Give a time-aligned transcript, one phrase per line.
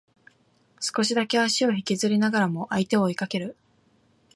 [0.79, 3.55] 少しだけ足を引きずりながらも相手を追いかける